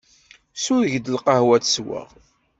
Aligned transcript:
Sureg-d 0.63 1.05
lqahwa 1.15 1.51
ad 1.55 1.63
tt-sweɣ. 1.63 2.09